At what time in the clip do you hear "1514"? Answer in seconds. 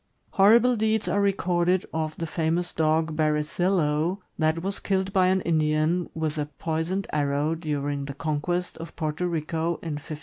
10.01-10.17